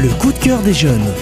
Le 0.00 0.16
coup 0.20 0.32
de 0.32 0.38
cœur 0.38 0.62
des 0.62 0.74
jeunes. 0.74 1.12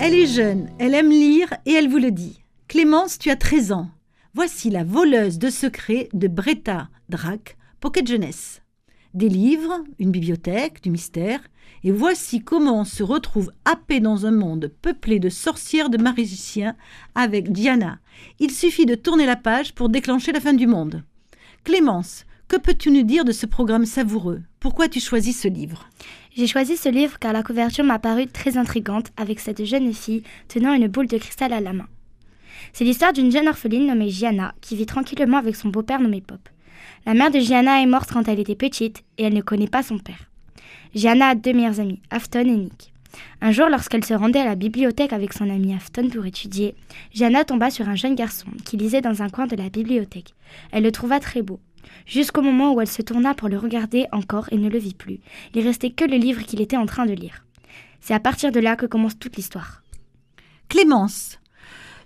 Elle 0.00 0.12
est 0.12 0.26
jeune, 0.26 0.68
elle 0.78 0.92
aime 0.92 1.08
lire 1.08 1.48
et 1.64 1.72
elle 1.72 1.88
vous 1.88 1.96
le 1.96 2.10
dit. 2.10 2.42
Clémence, 2.68 3.18
tu 3.18 3.30
as 3.30 3.36
13 3.36 3.72
ans. 3.72 3.88
Voici 4.34 4.68
la 4.68 4.84
voleuse 4.84 5.38
de 5.38 5.48
secrets 5.48 6.10
de 6.12 6.28
Bretta 6.28 6.90
Drac, 7.08 7.56
Pocket 7.80 8.06
Jeunesse. 8.06 8.60
Des 9.14 9.30
livres, 9.30 9.82
une 9.98 10.10
bibliothèque, 10.10 10.82
du 10.82 10.90
mystère, 10.90 11.40
et 11.84 11.90
voici 11.90 12.42
comment 12.42 12.80
on 12.80 12.84
se 12.84 13.02
retrouve 13.02 13.50
happé 13.64 14.00
dans 14.00 14.26
un 14.26 14.32
monde 14.32 14.70
peuplé 14.82 15.18
de 15.18 15.30
sorcières, 15.30 15.88
de 15.88 15.96
magiciens, 15.96 16.76
avec 17.14 17.50
Diana. 17.50 17.98
Il 18.40 18.50
suffit 18.50 18.84
de 18.84 18.94
tourner 18.94 19.24
la 19.24 19.36
page 19.36 19.74
pour 19.74 19.88
déclencher 19.88 20.32
la 20.32 20.40
fin 20.40 20.52
du 20.52 20.66
monde. 20.66 21.02
Clémence, 21.64 22.26
que 22.48 22.56
peux-tu 22.56 22.90
nous 22.90 23.02
dire 23.02 23.24
de 23.24 23.32
ce 23.32 23.46
programme 23.46 23.86
savoureux? 23.86 24.42
Pourquoi 24.60 24.88
tu 24.88 25.00
choisis 25.00 25.40
ce 25.40 25.48
livre? 25.48 25.88
J'ai 26.36 26.46
choisi 26.46 26.76
ce 26.76 26.88
livre 26.88 27.18
car 27.18 27.32
la 27.32 27.42
couverture 27.42 27.84
m'a 27.84 27.98
paru 27.98 28.26
très 28.26 28.58
intrigante 28.58 29.06
avec 29.16 29.40
cette 29.40 29.64
jeune 29.64 29.92
fille 29.92 30.22
tenant 30.48 30.74
une 30.74 30.88
boule 30.88 31.06
de 31.06 31.18
cristal 31.18 31.52
à 31.52 31.60
la 31.60 31.72
main. 31.72 31.86
C'est 32.72 32.84
l'histoire 32.84 33.12
d'une 33.12 33.32
jeune 33.32 33.48
orpheline 33.48 33.86
nommée 33.86 34.10
Gianna 34.10 34.54
qui 34.60 34.76
vit 34.76 34.86
tranquillement 34.86 35.38
avec 35.38 35.56
son 35.56 35.68
beau-père 35.68 36.00
nommé 36.00 36.20
Pop. 36.20 36.48
La 37.06 37.14
mère 37.14 37.30
de 37.30 37.38
Gianna 37.38 37.82
est 37.82 37.86
morte 37.86 38.10
quand 38.12 38.28
elle 38.28 38.40
était 38.40 38.54
petite 38.54 39.04
et 39.18 39.24
elle 39.24 39.34
ne 39.34 39.42
connaît 39.42 39.68
pas 39.68 39.82
son 39.82 39.98
père. 39.98 40.30
Gianna 40.94 41.28
a 41.28 41.34
deux 41.34 41.52
meilleurs 41.52 41.80
amis, 41.80 42.00
Afton 42.10 42.40
et 42.40 42.56
Nick. 42.56 42.92
Un 43.40 43.52
jour, 43.52 43.68
lorsqu'elle 43.68 44.04
se 44.04 44.14
rendait 44.14 44.40
à 44.40 44.44
la 44.44 44.54
bibliothèque 44.54 45.12
avec 45.12 45.32
son 45.32 45.48
ami 45.48 45.74
Afton 45.74 46.08
pour 46.08 46.26
étudier, 46.26 46.74
Gianna 47.12 47.44
tomba 47.44 47.70
sur 47.70 47.88
un 47.88 47.94
jeune 47.94 48.14
garçon 48.14 48.48
qui 48.64 48.76
lisait 48.76 49.00
dans 49.00 49.22
un 49.22 49.28
coin 49.28 49.46
de 49.46 49.56
la 49.56 49.68
bibliothèque. 49.68 50.34
Elle 50.72 50.82
le 50.82 50.92
trouva 50.92 51.20
très 51.20 51.42
beau. 51.42 51.60
Jusqu'au 52.06 52.42
moment 52.42 52.74
où 52.74 52.80
elle 52.80 52.86
se 52.86 53.02
tourna 53.02 53.34
pour 53.34 53.48
le 53.48 53.58
regarder 53.58 54.06
encore 54.12 54.48
et 54.50 54.58
ne 54.58 54.68
le 54.68 54.78
vit 54.78 54.94
plus. 54.94 55.20
Il 55.54 55.66
restait 55.66 55.90
que 55.90 56.04
le 56.04 56.16
livre 56.16 56.42
qu'il 56.42 56.60
était 56.60 56.76
en 56.76 56.86
train 56.86 57.06
de 57.06 57.12
lire. 57.12 57.44
C'est 58.00 58.14
à 58.14 58.20
partir 58.20 58.52
de 58.52 58.60
là 58.60 58.76
que 58.76 58.86
commence 58.86 59.18
toute 59.18 59.36
l'histoire. 59.36 59.82
Clémence, 60.68 61.38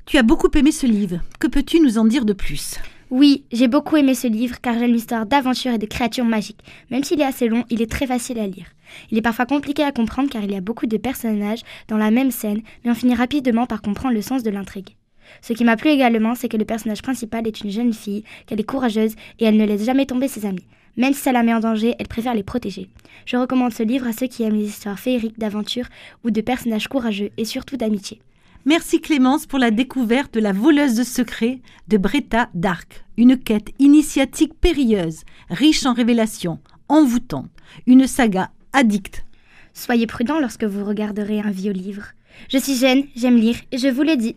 tu 0.06 0.16
as 0.16 0.22
beaucoup 0.22 0.50
aimé 0.54 0.72
ce 0.72 0.86
livre. 0.86 1.20
Que 1.38 1.46
peux-tu 1.46 1.80
nous 1.80 1.98
en 1.98 2.04
dire 2.04 2.24
de 2.24 2.32
plus? 2.32 2.76
Oui, 3.10 3.44
j'ai 3.52 3.68
beaucoup 3.68 3.96
aimé 3.96 4.14
ce 4.14 4.28
livre 4.28 4.60
car 4.60 4.78
j'aime 4.78 4.92
l'histoire 4.92 5.24
d'aventures 5.24 5.72
et 5.72 5.78
de 5.78 5.86
créatures 5.86 6.24
magiques. 6.24 6.62
Même 6.91 7.04
s'il 7.04 7.20
est 7.20 7.24
assez 7.24 7.48
long, 7.48 7.64
il 7.70 7.80
est 7.80 7.91
très 7.91 8.06
facile 8.06 8.38
à 8.38 8.46
lire. 8.46 8.66
Il 9.10 9.18
est 9.18 9.22
parfois 9.22 9.46
compliqué 9.46 9.82
à 9.82 9.92
comprendre 9.92 10.28
car 10.28 10.42
il 10.42 10.52
y 10.52 10.56
a 10.56 10.60
beaucoup 10.60 10.86
de 10.86 10.96
personnages 10.98 11.62
dans 11.88 11.96
la 11.96 12.10
même 12.10 12.30
scène, 12.30 12.62
mais 12.84 12.91
on 12.91 12.94
finit 12.94 13.14
rapidement 13.14 13.66
par 13.66 13.82
comprendre 13.82 14.14
le 14.14 14.22
sens 14.22 14.42
de 14.42 14.50
l'intrigue. 14.50 14.96
Ce 15.42 15.52
qui 15.52 15.64
m'a 15.64 15.76
plu 15.76 15.90
également, 15.90 16.34
c'est 16.34 16.48
que 16.48 16.56
le 16.56 16.64
personnage 16.64 17.02
principal 17.02 17.46
est 17.46 17.60
une 17.60 17.70
jeune 17.70 17.92
fille, 17.92 18.24
qu'elle 18.46 18.60
est 18.60 18.64
courageuse 18.64 19.14
et 19.38 19.44
elle 19.44 19.56
ne 19.56 19.64
laisse 19.64 19.84
jamais 19.84 20.06
tomber 20.06 20.28
ses 20.28 20.46
amis. 20.46 20.64
Même 20.96 21.14
si 21.14 21.20
ça 21.20 21.32
la 21.32 21.42
met 21.42 21.54
en 21.54 21.60
danger, 21.60 21.94
elle 21.98 22.08
préfère 22.08 22.34
les 22.34 22.42
protéger. 22.42 22.88
Je 23.24 23.36
recommande 23.36 23.72
ce 23.72 23.84
livre 23.84 24.06
à 24.06 24.12
ceux 24.12 24.26
qui 24.26 24.42
aiment 24.42 24.56
les 24.56 24.66
histoires 24.66 24.98
féeriques 24.98 25.38
d'aventure 25.38 25.86
ou 26.24 26.30
de 26.30 26.40
personnages 26.40 26.88
courageux 26.88 27.30
et 27.36 27.44
surtout 27.44 27.76
d'amitié. 27.76 28.20
Merci 28.64 29.00
Clémence 29.00 29.46
pour 29.46 29.58
la 29.58 29.70
découverte 29.70 30.34
de 30.34 30.40
la 30.40 30.52
voleuse 30.52 30.94
de 30.94 31.04
secrets 31.04 31.60
de 31.86 31.96
Bretta 31.96 32.50
d'Arc. 32.52 33.04
Une 33.16 33.38
quête 33.38 33.70
initiatique 33.78 34.52
périlleuse, 34.60 35.22
riche 35.48 35.86
en 35.86 35.94
révélations, 35.94 36.58
envoûtante. 36.88 37.48
Une 37.86 38.06
saga 38.06 38.50
addict. 38.72 39.24
Soyez 39.72 40.06
prudent 40.06 40.40
lorsque 40.40 40.64
vous 40.64 40.84
regarderez 40.84 41.40
un 41.40 41.50
vieux 41.50 41.72
livre. 41.72 42.08
Je 42.48 42.58
suis 42.58 42.74
jeune, 42.74 43.04
j'aime 43.16 43.36
lire 43.36 43.56
et 43.72 43.78
je 43.78 43.88
vous 43.88 44.02
le 44.02 44.16
dis. 44.16 44.26